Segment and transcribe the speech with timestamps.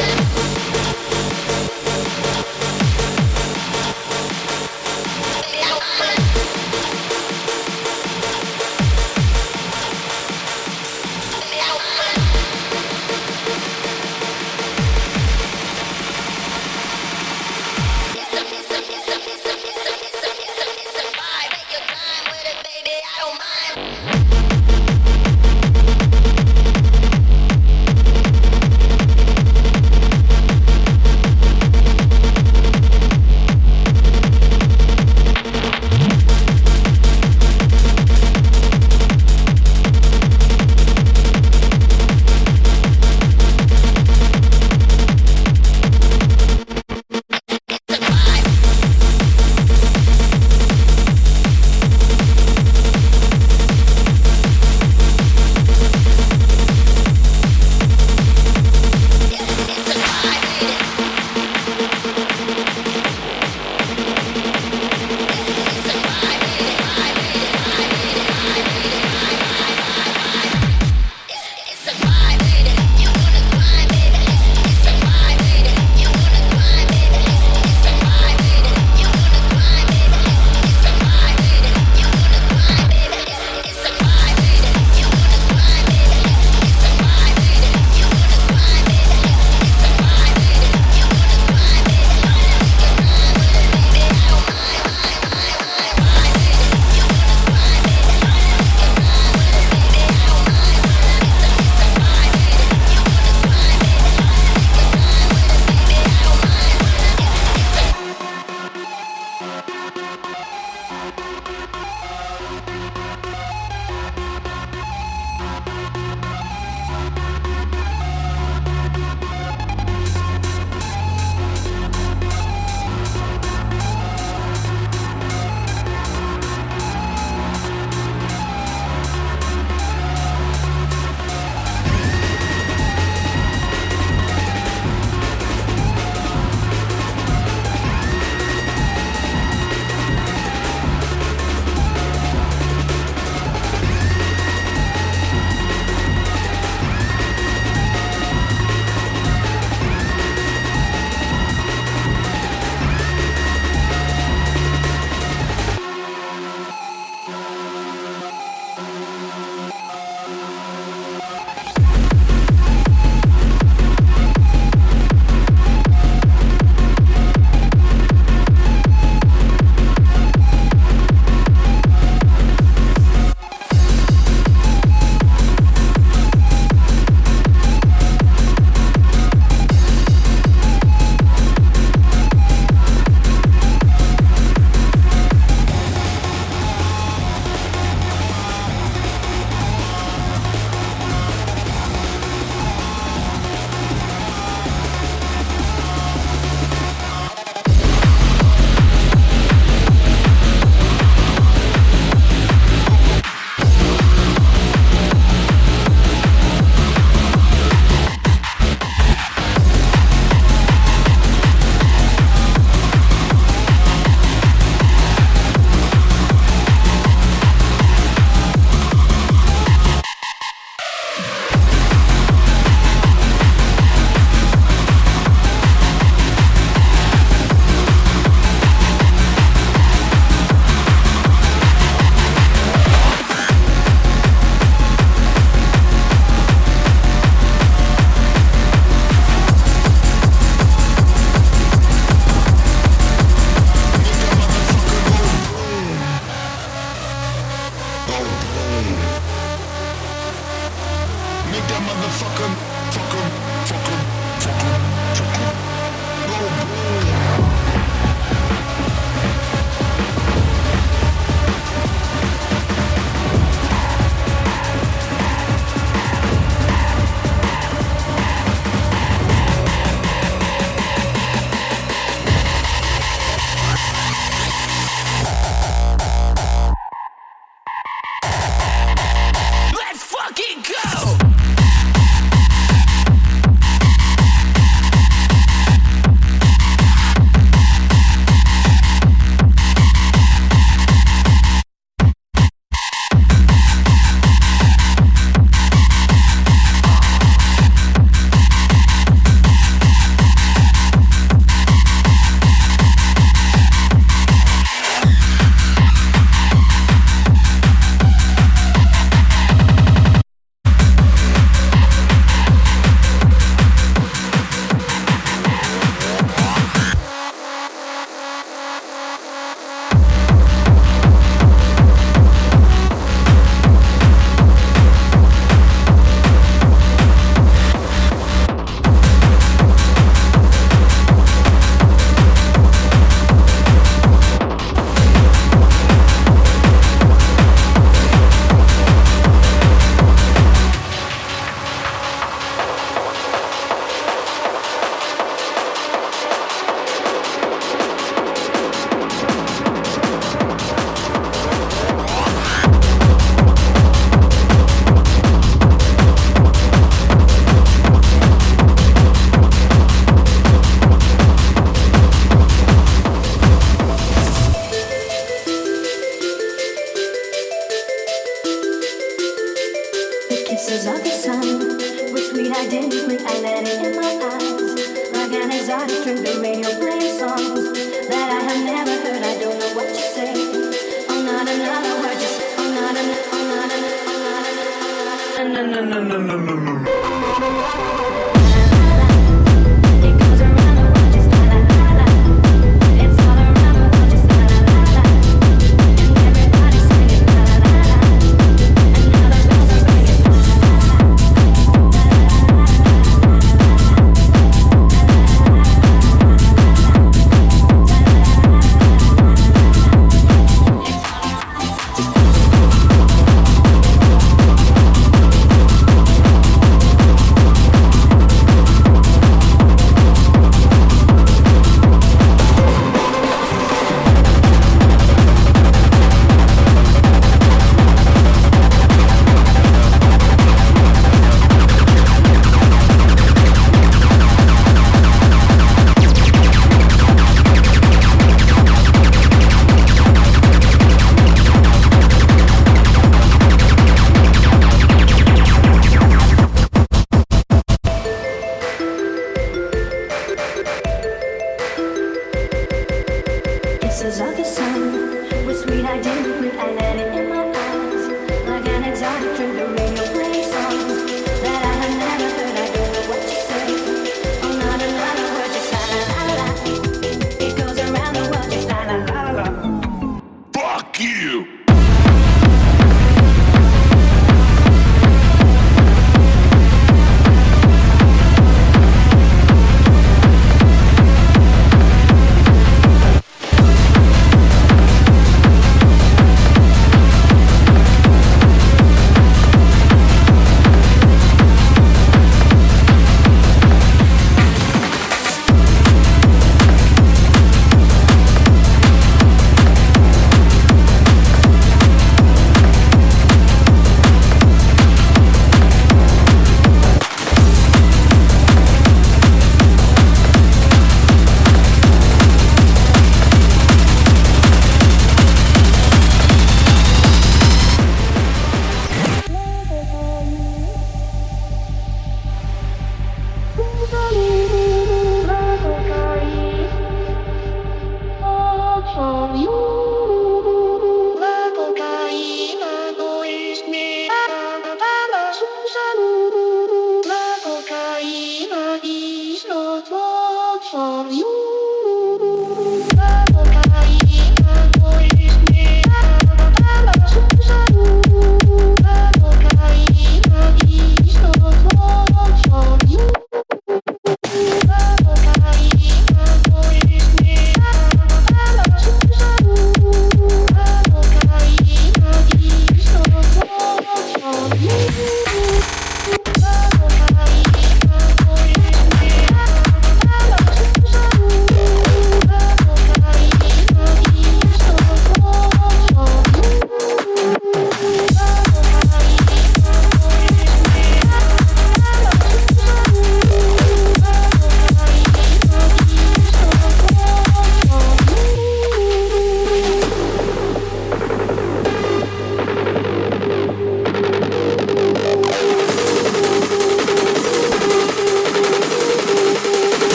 [0.00, 0.69] Thank you.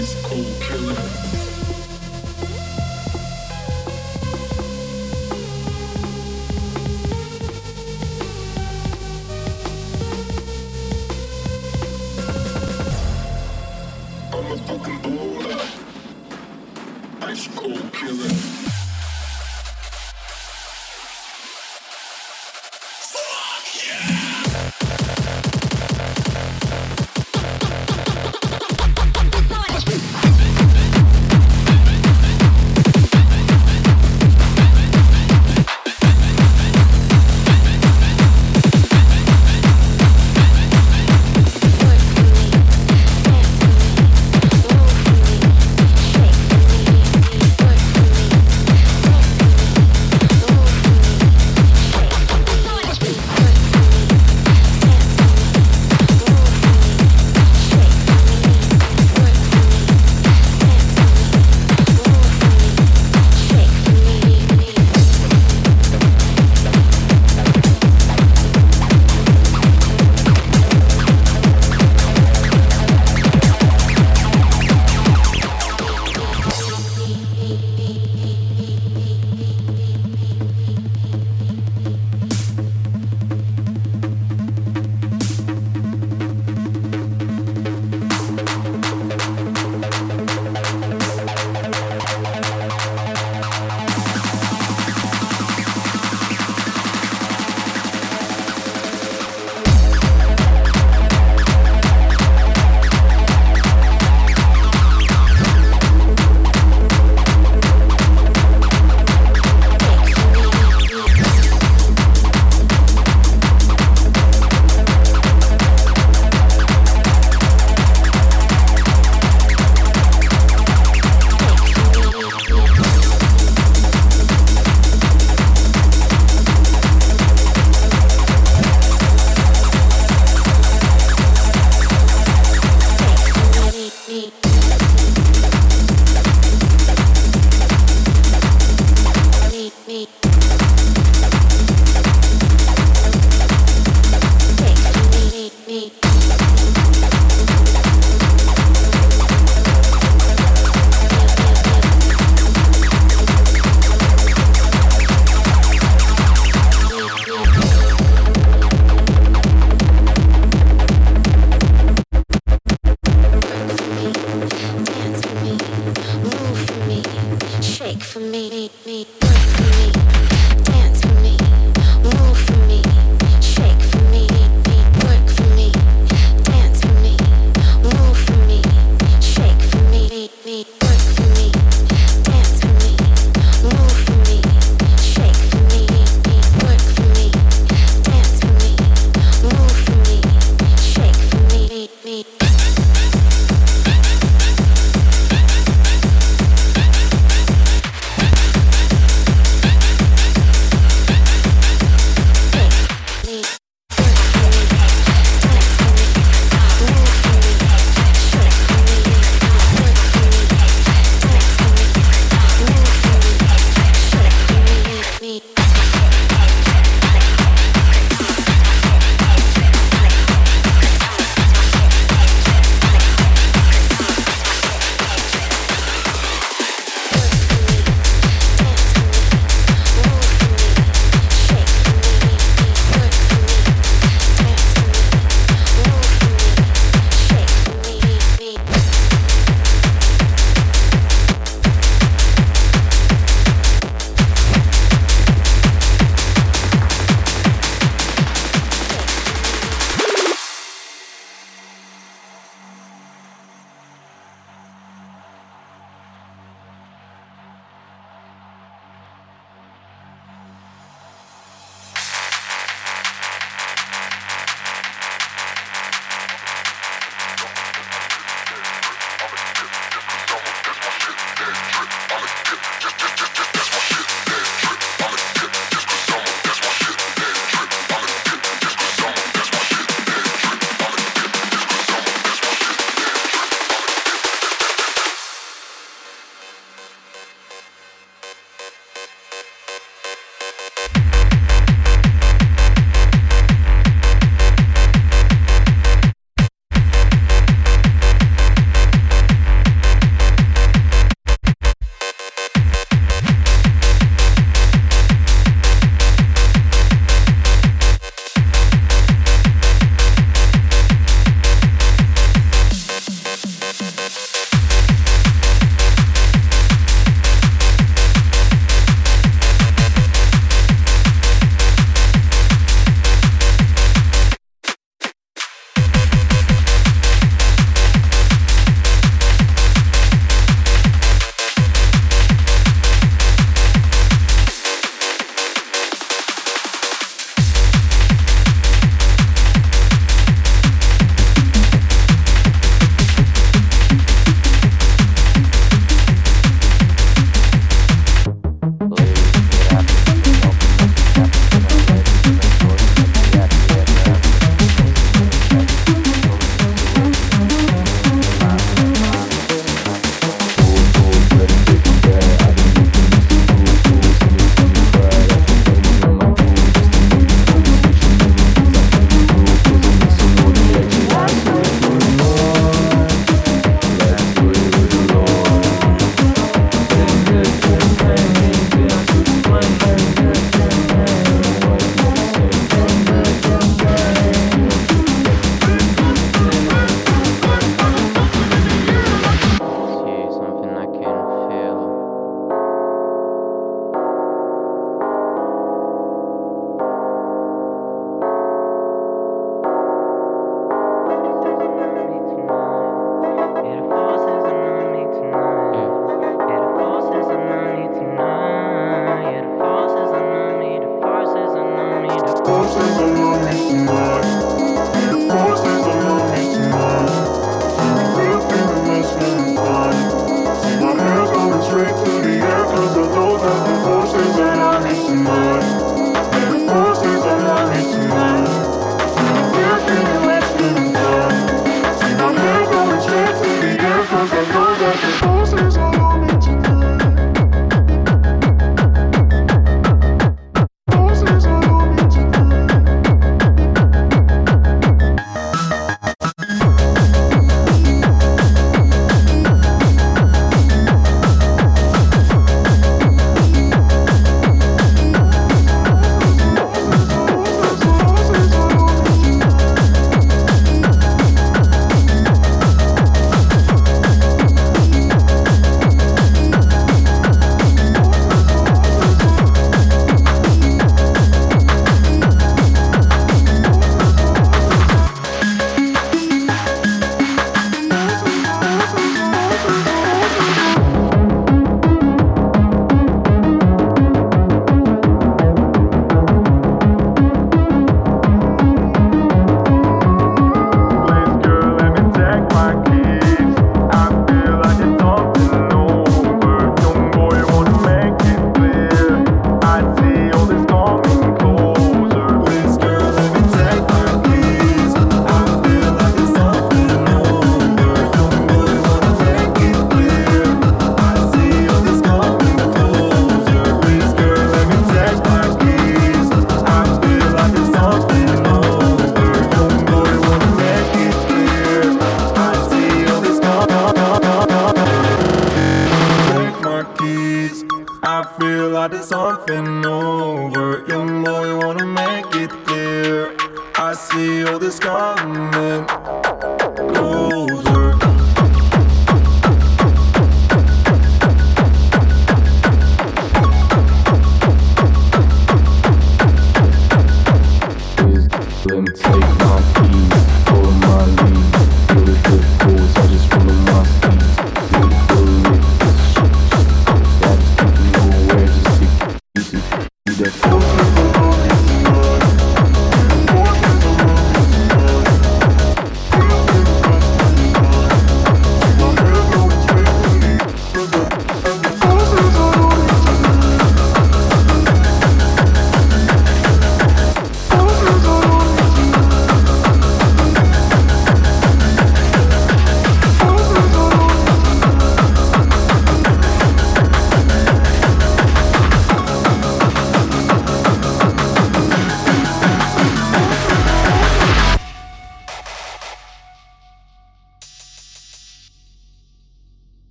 [0.00, 1.49] Work cold me,